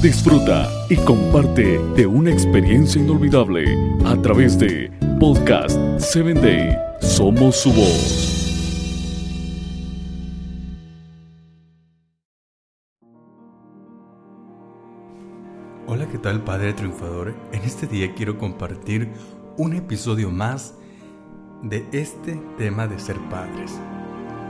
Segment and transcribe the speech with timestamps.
[0.00, 3.64] Disfruta y comparte de una experiencia inolvidable
[4.04, 6.76] a través de Podcast 7 Day.
[7.00, 8.36] Somos su voz.
[15.88, 17.34] Hola, ¿qué tal Padre Triunfador?
[17.52, 19.08] En este día quiero compartir
[19.56, 20.74] un episodio más
[21.62, 23.72] de este tema de ser padres.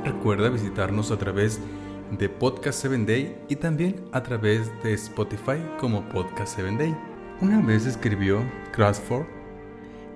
[0.04, 1.85] Recuerda visitarnos a través de
[2.38, 6.96] Podcast 7 Day y también a través de Spotify como Podcast 7 Day.
[7.40, 8.40] Una vez escribió
[8.72, 9.26] Crawford,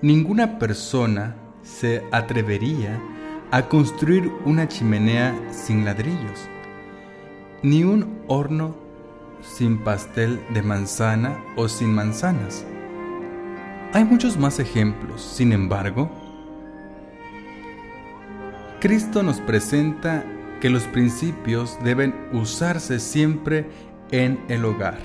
[0.00, 2.98] ninguna persona se atrevería
[3.50, 6.48] a construir una chimenea sin ladrillos,
[7.62, 8.74] ni un horno
[9.42, 12.64] sin pastel de manzana o sin manzanas.
[13.92, 16.08] Hay muchos más ejemplos, sin embargo,
[18.80, 20.24] Cristo nos presenta
[20.60, 23.66] que los principios deben usarse siempre
[24.10, 24.98] en el hogar.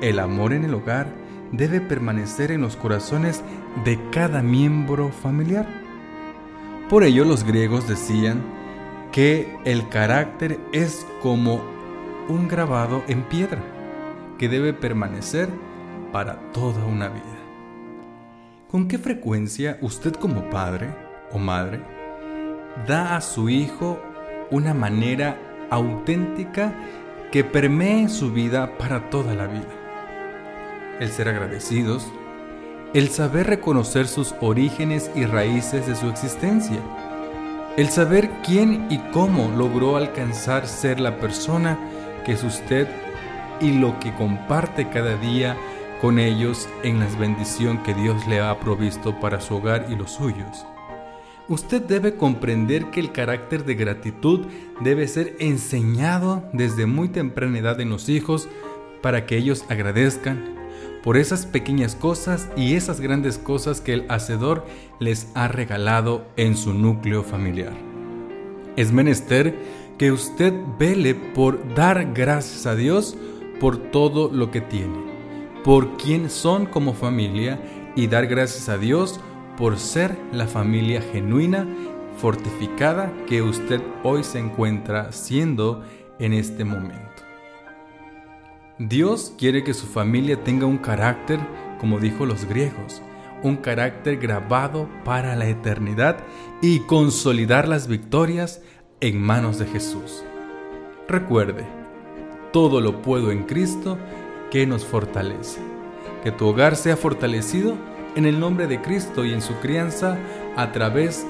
[0.00, 1.06] El amor en el hogar
[1.52, 3.42] debe permanecer en los corazones
[3.84, 5.66] de cada miembro familiar.
[6.88, 8.42] Por ello los griegos decían
[9.12, 11.62] que el carácter es como
[12.28, 13.62] un grabado en piedra
[14.38, 15.48] que debe permanecer
[16.12, 17.22] para toda una vida.
[18.70, 20.94] ¿Con qué frecuencia usted como padre
[21.30, 21.80] o madre
[22.86, 24.00] da a su hijo
[24.52, 25.36] una manera
[25.70, 26.72] auténtica
[27.32, 29.66] que permee su vida para toda la vida.
[31.00, 32.12] El ser agradecidos,
[32.94, 36.78] el saber reconocer sus orígenes y raíces de su existencia,
[37.78, 41.78] el saber quién y cómo logró alcanzar ser la persona
[42.26, 42.86] que es usted
[43.60, 45.56] y lo que comparte cada día
[46.02, 50.10] con ellos en la bendición que Dios le ha provisto para su hogar y los
[50.10, 50.66] suyos.
[51.48, 54.46] Usted debe comprender que el carácter de gratitud
[54.80, 58.48] debe ser enseñado desde muy temprana edad en los hijos
[59.02, 60.54] para que ellos agradezcan
[61.02, 64.64] por esas pequeñas cosas y esas grandes cosas que el Hacedor
[65.00, 67.72] les ha regalado en su núcleo familiar.
[68.76, 69.54] Es menester
[69.98, 73.16] que usted vele por dar gracias a Dios
[73.58, 74.94] por todo lo que tiene,
[75.64, 77.60] por quien son como familia
[77.96, 79.20] y dar gracias a Dios
[79.56, 81.66] por ser la familia genuina,
[82.16, 85.82] fortificada que usted hoy se encuentra siendo
[86.18, 87.22] en este momento.
[88.78, 91.38] Dios quiere que su familia tenga un carácter,
[91.78, 93.02] como dijo los griegos,
[93.42, 96.16] un carácter grabado para la eternidad
[96.60, 98.62] y consolidar las victorias
[99.00, 100.24] en manos de Jesús.
[101.08, 101.66] Recuerde,
[102.52, 103.98] todo lo puedo en Cristo
[104.50, 105.60] que nos fortalece.
[106.22, 107.76] Que tu hogar sea fortalecido
[108.16, 110.18] en el nombre de Cristo y en su crianza
[110.56, 111.26] a través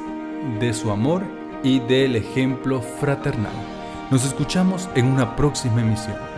[0.61, 1.23] de su amor
[1.63, 3.53] y del ejemplo fraternal.
[4.11, 6.33] Nos escuchamos en una próxima emisión.